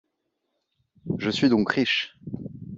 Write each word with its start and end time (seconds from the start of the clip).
Je 1.19 1.29
suis 1.29 1.47
donc 1.49 1.71
riche!… 1.73 2.17